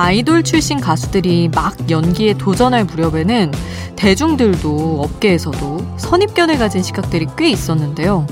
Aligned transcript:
아이돌 0.00 0.44
출신 0.44 0.80
가수들이 0.80 1.50
막 1.52 1.90
연기에 1.90 2.34
도전할 2.34 2.84
무렵에는 2.84 3.50
대중들도 3.96 5.02
업계에서도 5.02 5.96
선입견을 5.96 6.56
가진 6.56 6.84
시각들이 6.84 7.26
꽤 7.36 7.50
있었는데요. 7.50 8.24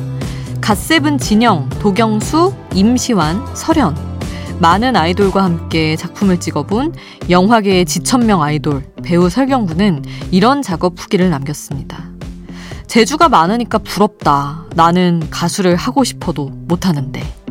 갓세븐 0.60 1.18
진영, 1.18 1.68
도경수, 1.80 2.54
임시완, 2.72 3.44
설현. 3.56 3.96
많은 4.60 4.94
아이돌과 4.94 5.42
함께 5.42 5.96
작품을 5.96 6.38
찍어본 6.38 6.94
영화계의 7.28 7.84
지천명 7.84 8.42
아이돌, 8.42 8.84
배우 9.02 9.28
설경구는 9.28 10.04
이런 10.30 10.62
작업 10.62 10.94
후기를 10.96 11.30
남겼습니다. 11.30 12.10
재주가 12.86 13.28
많으니까 13.28 13.78
부럽다. 13.78 14.66
나는 14.76 15.20
가수를 15.30 15.74
하고 15.74 16.04
싶어도 16.04 16.48
못하는데. 16.68 17.45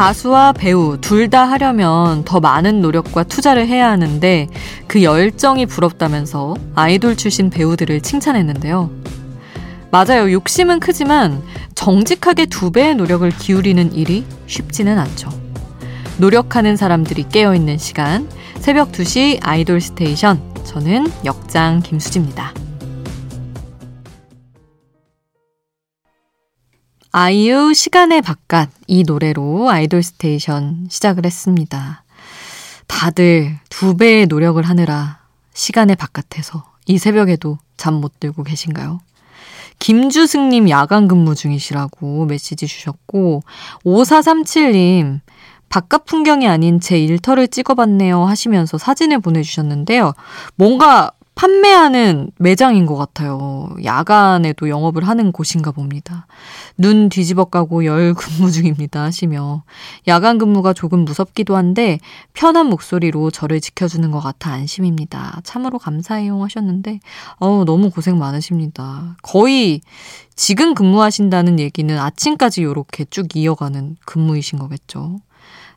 가수와 0.00 0.52
배우 0.52 0.96
둘 0.98 1.28
다 1.28 1.44
하려면 1.44 2.24
더 2.24 2.40
많은 2.40 2.80
노력과 2.80 3.24
투자를 3.24 3.68
해야 3.68 3.90
하는데 3.90 4.48
그 4.86 5.02
열정이 5.02 5.66
부럽다면서 5.66 6.56
아이돌 6.74 7.16
출신 7.16 7.50
배우들을 7.50 8.00
칭찬했는데요. 8.00 8.90
맞아요. 9.90 10.32
욕심은 10.32 10.80
크지만 10.80 11.42
정직하게 11.74 12.46
두 12.46 12.72
배의 12.72 12.94
노력을 12.94 13.28
기울이는 13.28 13.92
일이 13.92 14.24
쉽지는 14.46 14.98
않죠. 14.98 15.28
노력하는 16.16 16.76
사람들이 16.76 17.26
깨어있는 17.28 17.76
시간, 17.76 18.26
새벽 18.58 18.92
2시 18.92 19.40
아이돌 19.42 19.82
스테이션. 19.82 20.40
저는 20.64 21.12
역장 21.26 21.80
김수지입니다. 21.82 22.54
아이유 27.12 27.74
시간의 27.74 28.22
바깥 28.22 28.70
이 28.86 29.02
노래로 29.02 29.68
아이돌 29.68 30.00
스테이션 30.02 30.86
시작을 30.88 31.26
했습니다. 31.26 32.04
다들 32.86 33.58
두 33.68 33.96
배의 33.96 34.26
노력을 34.26 34.62
하느라 34.62 35.18
시간의 35.52 35.96
바깥에서 35.96 36.64
이 36.86 36.98
새벽에도 36.98 37.58
잠 37.76 37.94
못 37.94 38.20
들고 38.20 38.44
계신가요? 38.44 39.00
김주승님 39.80 40.68
야간 40.68 41.08
근무 41.08 41.34
중이시라고 41.34 42.26
메시지 42.26 42.66
주셨고, 42.66 43.42
5437님, 43.84 45.20
바깥 45.70 46.04
풍경이 46.04 46.46
아닌 46.46 46.80
제 46.80 46.98
일터를 46.98 47.48
찍어봤네요 47.48 48.24
하시면서 48.24 48.76
사진을 48.76 49.20
보내주셨는데요. 49.20 50.12
뭔가 50.54 51.12
판매하는 51.40 52.30
매장인 52.36 52.84
것 52.84 52.96
같아요. 52.96 53.70
야간에도 53.82 54.68
영업을 54.68 55.08
하는 55.08 55.32
곳인가 55.32 55.70
봅니다. 55.70 56.26
눈 56.76 57.08
뒤집어 57.08 57.46
까고 57.46 57.86
열 57.86 58.12
근무 58.12 58.50
중입니다 58.50 59.02
하시며 59.02 59.62
야간 60.06 60.36
근무가 60.36 60.74
조금 60.74 61.06
무섭기도 61.06 61.56
한데 61.56 61.98
편한 62.34 62.66
목소리로 62.66 63.30
저를 63.30 63.62
지켜주는 63.62 64.10
것 64.10 64.20
같아 64.20 64.52
안심입니다. 64.52 65.40
참으로 65.42 65.78
감사해요 65.78 66.42
하셨는데 66.44 67.00
어우 67.38 67.64
너무 67.64 67.88
고생 67.88 68.18
많으십니다. 68.18 69.16
거의 69.22 69.80
지금 70.36 70.74
근무하신다는 70.74 71.58
얘기는 71.58 71.98
아침까지 71.98 72.60
이렇게 72.60 73.06
쭉 73.06 73.34
이어가는 73.34 73.96
근무이신 74.04 74.58
거겠죠. 74.58 75.20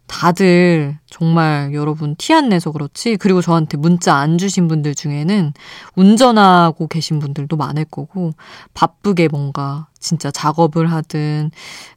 다들 0.07 0.97
정말 1.07 1.73
여러분 1.73 2.15
티 2.17 2.33
안 2.33 2.49
내서 2.49 2.71
그렇지 2.71 3.17
그리고 3.17 3.41
저한테 3.41 3.77
문자 3.77 4.15
안 4.15 4.37
주신 4.37 4.67
분들 4.67 4.95
중에는 4.95 5.53
운전하고 5.95 6.87
계신 6.87 7.19
분들도 7.19 7.55
많을 7.57 7.85
거고 7.85 8.31
바쁘게 8.73 9.29
뭔가 9.29 9.87
진짜 9.99 10.29
작업을 10.31 10.91
하든 10.91 11.51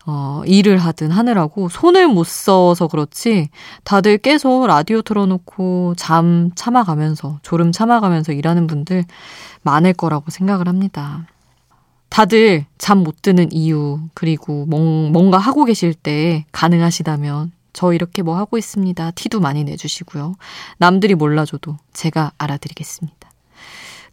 어 0.07 0.43
일을 0.47 0.79
하든 0.79 1.11
하느라고 1.11 1.69
손을 1.69 2.09
못 2.09 2.27
써서 2.27 2.87
그렇지 2.89 3.49
다들 3.85 4.19
깨서 4.19 4.67
라디오 4.67 5.03
틀어놓고 5.03 5.95
잠 5.97 6.51
참아가면서 6.55 7.41
졸음 7.43 7.73
참아가면서 7.73 8.33
일하는 8.33 8.67
분들 8.67 9.05
많을 9.63 9.93
거라고 9.93 10.31
생각을 10.31 10.69
합니다. 10.69 11.27
다들 12.09 12.67
잠 12.79 13.03
못 13.03 13.21
드는 13.21 13.53
이유, 13.53 14.01
그리고 14.15 14.65
뭔가 14.67 15.39
하고 15.39 15.65
계실 15.65 15.93
때 15.93 16.47
가능하시다면 16.53 17.53
저 17.77 17.93
이렇게 17.93 18.23
뭐 18.23 18.39
하고 18.39 18.57
있습니다. 18.57 19.11
티도 19.11 19.39
많이 19.39 19.63
내주시고요. 19.63 20.37
남들이 20.79 21.15
몰라줘도 21.15 21.77
제가 21.93 22.33
알아드리겠습니다. 22.39 23.31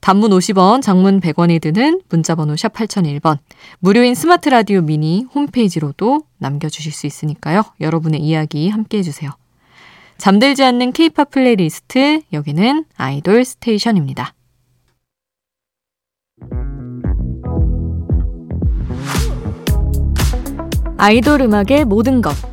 단문 0.02 0.32
50원, 0.32 0.82
장문 0.82 1.22
100원이 1.22 1.62
드는 1.62 2.02
문자번호 2.10 2.58
샵 2.58 2.74
8001번, 2.74 3.38
무료인 3.80 4.16
스마트 4.16 4.50
라디오 4.50 4.82
미니 4.82 5.26
홈페이지로도 5.34 6.24
남겨주실 6.40 6.92
수 6.92 7.08
있으니까요. 7.08 7.64
여러분의 7.80 8.20
이야기 8.20 8.68
함께 8.68 8.98
해주세요. 8.98 9.32
잠들지 10.18 10.62
않는 10.66 10.92
케이팝 10.92 11.32
플레이리스트, 11.32 12.22
여기는 12.34 12.84
아이돌 12.98 13.46
스테이션입니다. 13.46 14.34
아이돌 20.98 21.42
음악의 21.42 21.86
모든 21.86 22.22
것. 22.22 22.53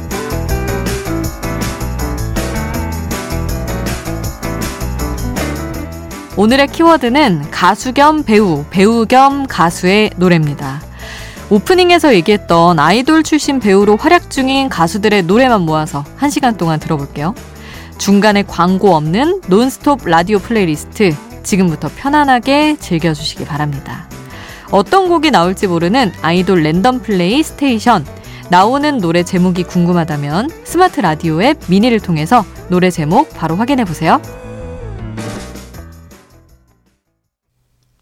오늘의 6.41 6.69
키워드는 6.69 7.51
가수 7.51 7.93
겸 7.93 8.23
배우, 8.23 8.65
배우 8.71 9.05
겸 9.05 9.45
가수의 9.45 10.09
노래입니다. 10.15 10.81
오프닝에서 11.51 12.15
얘기했던 12.15 12.79
아이돌 12.79 13.21
출신 13.21 13.59
배우로 13.59 13.95
활약 13.95 14.31
중인 14.31 14.67
가수들의 14.67 15.21
노래만 15.21 15.61
모아서 15.61 16.03
1시간 16.19 16.57
동안 16.57 16.79
들어볼게요. 16.79 17.35
중간에 17.99 18.41
광고 18.41 18.95
없는 18.95 19.41
논스톱 19.49 20.07
라디오 20.09 20.39
플레이리스트 20.39 21.15
지금부터 21.43 21.91
편안하게 21.95 22.77
즐겨주시기 22.79 23.45
바랍니다. 23.45 24.09
어떤 24.71 25.09
곡이 25.09 25.29
나올지 25.29 25.67
모르는 25.67 26.11
아이돌 26.23 26.63
랜덤 26.63 27.03
플레이 27.03 27.43
스테이션 27.43 28.03
나오는 28.49 28.97
노래 28.97 29.21
제목이 29.21 29.61
궁금하다면 29.61 30.49
스마트 30.63 31.01
라디오 31.01 31.43
앱 31.43 31.59
미니를 31.67 31.99
통해서 31.99 32.43
노래 32.67 32.89
제목 32.89 33.31
바로 33.35 33.55
확인해 33.57 33.85
보세요. 33.85 34.19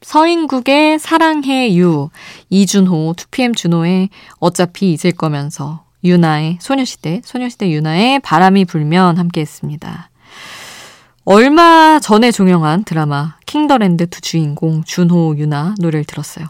서인국의 0.01 0.99
사랑해 0.99 1.75
U, 1.75 2.09
이준호, 2.49 3.13
2PM 3.17 3.55
준호의 3.55 4.09
어차피 4.39 4.91
잊을 4.93 5.13
거면서, 5.13 5.83
윤아의 6.03 6.59
소녀시대, 6.61 7.21
소녀시대 7.25 7.69
윤아의 7.69 8.19
바람이 8.19 8.65
불면 8.65 9.17
함께 9.17 9.41
했습니다. 9.41 10.09
얼마 11.25 11.99
전에 11.99 12.31
종영한 12.31 12.85
드라마 12.85 13.35
킹더랜드 13.45 14.07
두 14.07 14.21
주인공 14.21 14.83
준호, 14.83 15.35
유나 15.37 15.75
노래를 15.79 16.05
들었어요. 16.05 16.47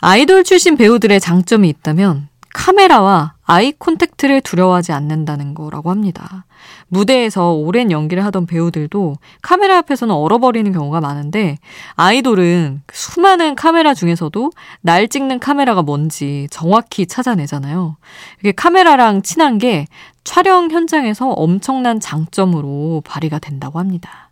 아이돌 0.00 0.44
출신 0.44 0.76
배우들의 0.76 1.18
장점이 1.20 1.68
있다면 1.68 2.28
카메라와 2.52 3.34
아이 3.50 3.72
콘택트를 3.72 4.42
두려워하지 4.42 4.92
않는다는 4.92 5.54
거라고 5.54 5.90
합니다. 5.90 6.44
무대에서 6.88 7.54
오랜 7.54 7.90
연기를 7.90 8.22
하던 8.26 8.44
배우들도 8.44 9.16
카메라 9.40 9.78
앞에서는 9.78 10.14
얼어버리는 10.14 10.70
경우가 10.70 11.00
많은데 11.00 11.56
아이돌은 11.94 12.82
수많은 12.92 13.54
카메라 13.54 13.94
중에서도 13.94 14.50
날 14.82 15.08
찍는 15.08 15.38
카메라가 15.38 15.80
뭔지 15.80 16.46
정확히 16.50 17.06
찾아내잖아요. 17.06 17.96
이게 18.40 18.52
카메라랑 18.52 19.22
친한 19.22 19.56
게 19.56 19.86
촬영 20.24 20.70
현장에서 20.70 21.30
엄청난 21.30 22.00
장점으로 22.00 23.02
발휘가 23.06 23.38
된다고 23.38 23.78
합니다. 23.78 24.30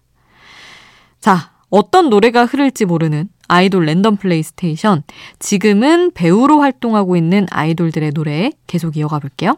자, 1.20 1.52
어떤 1.70 2.10
노래가 2.10 2.44
흐를지 2.44 2.84
모르는 2.84 3.30
아이돌 3.48 3.86
랜덤 3.86 4.16
플레이 4.16 4.42
스테이션. 4.42 5.02
지금은 5.38 6.12
배우로 6.12 6.60
활동하고 6.60 7.16
있는 7.16 7.46
아이돌들의 7.50 8.12
노래 8.12 8.50
계속 8.66 8.96
이어가 8.96 9.18
볼게요. 9.18 9.56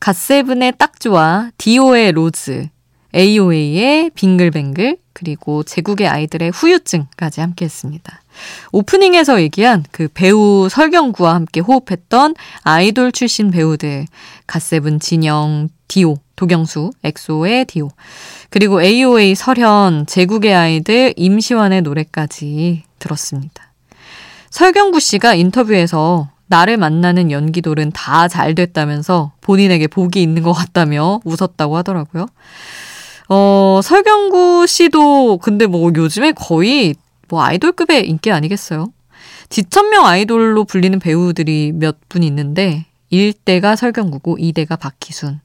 갓세븐의 0.00 0.74
딱 0.78 0.98
좋아, 0.98 1.50
디오의 1.58 2.12
Rose, 2.12 2.68
AOA의 3.14 4.10
빙글뱅글, 4.14 4.98
그리고 5.12 5.62
제국의 5.62 6.08
아이들의 6.08 6.50
후유증까지 6.50 7.40
함께 7.40 7.66
했습니다. 7.66 8.22
오프닝에서 8.72 9.42
얘기한 9.42 9.84
그 9.90 10.08
배우 10.08 10.68
설경구와 10.70 11.34
함께 11.34 11.60
호흡했던 11.60 12.34
아이돌 12.62 13.12
출신 13.12 13.50
배우들 13.50 14.06
갓세븐 14.50 14.98
진영, 14.98 15.68
디오, 15.86 16.16
도경수, 16.34 16.90
엑소의 17.04 17.66
디오, 17.66 17.88
그리고 18.50 18.82
AOA 18.82 19.36
설현, 19.36 20.06
제국의 20.06 20.52
아이들 20.56 21.14
임시완의 21.16 21.82
노래까지 21.82 22.82
들었습니다. 22.98 23.72
설경구 24.50 24.98
씨가 24.98 25.34
인터뷰에서 25.34 26.30
나를 26.48 26.78
만나는 26.78 27.30
연기돌은 27.30 27.92
다 27.92 28.26
잘 28.26 28.56
됐다면서 28.56 29.30
본인에게 29.40 29.86
복이 29.86 30.20
있는 30.20 30.42
것 30.42 30.52
같다며 30.52 31.20
웃었다고 31.24 31.76
하더라고요. 31.76 32.26
어, 33.28 33.80
설경구 33.84 34.66
씨도 34.66 35.38
근데 35.38 35.66
뭐 35.66 35.92
요즘에 35.94 36.32
거의 36.32 36.96
뭐 37.28 37.44
아이돌급의 37.44 38.08
인기 38.08 38.32
아니겠어요? 38.32 38.88
지천명 39.48 40.06
아이돌로 40.06 40.64
불리는 40.64 40.98
배우들이 40.98 41.70
몇 41.76 41.98
분 42.08 42.24
있는데 42.24 42.86
1대가 43.12 43.76
설경구고 43.76 44.38
2대가 44.38 44.78
박희순. 44.78 45.40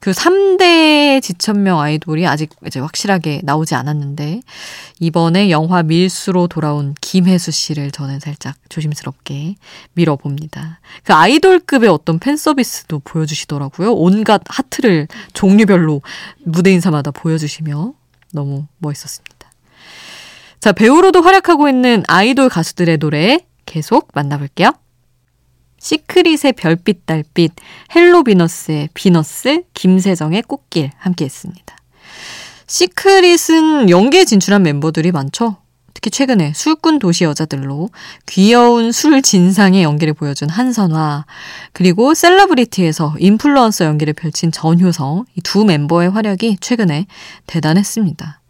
그 0.00 0.10
3대 0.12 1.20
지천명 1.22 1.80
아이돌이 1.80 2.26
아직 2.26 2.50
이제 2.66 2.80
확실하게 2.80 3.40
나오지 3.44 3.74
않았는데 3.74 4.40
이번에 5.00 5.50
영화 5.50 5.82
밀수로 5.82 6.46
돌아온 6.46 6.94
김혜수 7.00 7.50
씨를 7.50 7.90
저는 7.90 8.20
살짝 8.20 8.56
조심스럽게 8.68 9.56
밀어봅니다. 9.94 10.80
그 11.02 11.14
아이돌급의 11.14 11.88
어떤 11.88 12.18
팬 12.18 12.36
서비스도 12.36 13.00
보여주시더라고요. 13.00 13.92
온갖 13.92 14.42
하트를 14.46 15.08
종류별로 15.32 16.02
무대 16.44 16.72
인사마다 16.72 17.10
보여주시며 17.10 17.92
너무 18.32 18.66
멋있었습니다. 18.78 19.38
자, 20.60 20.72
배우로도 20.72 21.22
활약하고 21.22 21.68
있는 21.68 22.02
아이돌 22.08 22.48
가수들의 22.48 22.98
노래 22.98 23.40
계속 23.64 24.08
만나볼게요. 24.12 24.72
시크릿의 25.78 26.52
별빛 26.56 27.06
달빛, 27.06 27.52
헬로 27.94 28.24
비너스의 28.24 28.88
비너스, 28.94 29.62
김세정의 29.74 30.42
꽃길 30.42 30.90
함께 30.98 31.24
했습니다. 31.24 31.76
시크릿은 32.66 33.88
연기에 33.90 34.24
진출한 34.24 34.62
멤버들이 34.62 35.12
많죠. 35.12 35.56
특히 35.94 36.10
최근에 36.10 36.52
술꾼 36.54 37.00
도시 37.00 37.24
여자들로 37.24 37.88
귀여운 38.26 38.92
술 38.92 39.20
진상의 39.20 39.82
연기를 39.82 40.14
보여준 40.14 40.48
한선화, 40.48 41.24
그리고 41.72 42.14
셀러브리티에서 42.14 43.16
인플루언서 43.18 43.84
연기를 43.84 44.12
펼친 44.12 44.52
전효성, 44.52 45.24
이 45.34 45.40
두 45.40 45.64
멤버의 45.64 46.10
활약이 46.10 46.58
최근에 46.60 47.06
대단했습니다. 47.46 48.40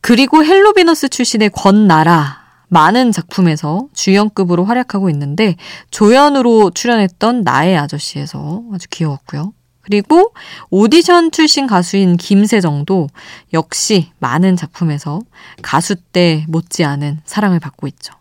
그리고 0.00 0.44
헬로비너스 0.44 1.08
출신의 1.08 1.50
권나라, 1.50 2.45
많은 2.68 3.12
작품에서 3.12 3.86
주연급으로 3.94 4.64
활약하고 4.64 5.10
있는데 5.10 5.56
조연으로 5.90 6.70
출연했던 6.70 7.42
나의 7.42 7.76
아저씨에서 7.76 8.62
아주 8.72 8.86
귀여웠고요. 8.90 9.52
그리고 9.82 10.32
오디션 10.70 11.30
출신 11.30 11.68
가수인 11.68 12.16
김세정도 12.16 13.06
역시 13.52 14.10
많은 14.18 14.56
작품에서 14.56 15.20
가수 15.62 15.94
때 15.94 16.44
못지않은 16.48 17.20
사랑을 17.24 17.60
받고 17.60 17.86
있죠. 17.86 18.12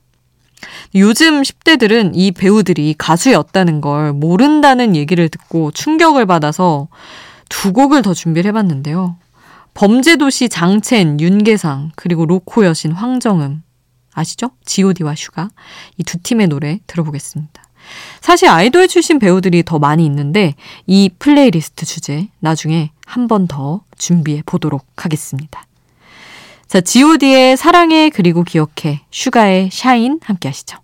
요즘 0.93 1.41
10대들은 1.41 2.11
이 2.13 2.31
배우들이 2.31 2.93
가수였다는 2.97 3.81
걸 3.81 4.13
모른다는 4.13 4.95
얘기를 4.95 5.27
듣고 5.27 5.71
충격을 5.71 6.27
받아서 6.27 6.87
두 7.49 7.73
곡을 7.73 8.03
더 8.03 8.13
준비를 8.13 8.49
해봤는데요. 8.49 9.17
범죄도시 9.73 10.49
장첸, 10.49 11.19
윤계상, 11.19 11.91
그리고 11.95 12.25
로코 12.25 12.65
여신 12.65 12.91
황정음, 12.91 13.61
아시죠? 14.15 14.49
god와 14.65 15.13
슈가. 15.15 15.49
이 15.97 16.03
두 16.03 16.17
팀의 16.17 16.47
노래 16.47 16.79
들어보겠습니다. 16.87 17.63
사실 18.19 18.49
아이돌 18.49 18.87
출신 18.87 19.19
배우들이 19.19 19.61
더 19.63 19.77
많이 19.77 20.05
있는데 20.05 20.55
이 20.87 21.09
플레이리스트 21.19 21.85
주제 21.85 22.27
나중에 22.39 22.89
한 23.05 23.27
번 23.27 23.45
더 23.47 23.81
준비해 23.97 24.41
보도록 24.45 24.87
하겠습니다. 24.97 25.67
자, 26.67 26.81
god의 26.81 27.57
사랑해 27.57 28.09
그리고 28.09 28.43
기억해, 28.43 29.01
슈가의 29.11 29.69
Shine 29.71 30.19
함께 30.23 30.49
하시죠. 30.49 30.79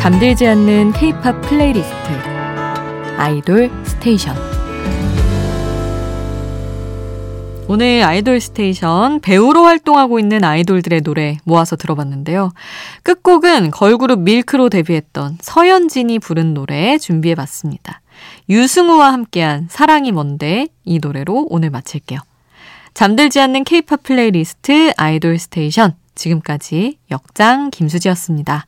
잠들지 0.00 0.46
않는 0.46 0.92
케이팝 0.92 1.42
플레이리스트 1.42 2.39
아이돌 3.20 3.70
스테이션. 3.84 4.34
오늘 7.68 8.02
아이돌 8.02 8.40
스테이션 8.40 9.20
배우로 9.20 9.64
활동하고 9.64 10.18
있는 10.18 10.42
아이돌들의 10.42 11.02
노래 11.02 11.36
모아서 11.44 11.76
들어봤는데요. 11.76 12.50
끝곡은 13.02 13.72
걸그룹 13.72 14.20
밀크로 14.20 14.70
데뷔했던 14.70 15.36
서현진이 15.42 16.18
부른 16.18 16.54
노래 16.54 16.96
준비해봤습니다. 16.96 18.00
유승우와 18.48 19.12
함께한 19.12 19.66
사랑이 19.68 20.12
뭔데 20.12 20.68
이 20.86 20.98
노래로 20.98 21.48
오늘 21.50 21.68
마칠게요. 21.68 22.20
잠들지 22.94 23.38
않는 23.38 23.64
케이팝 23.64 24.02
플레이리스트 24.02 24.94
아이돌 24.96 25.38
스테이션 25.38 25.94
지금까지 26.14 26.96
역장 27.10 27.68
김수지였습니다. 27.68 28.66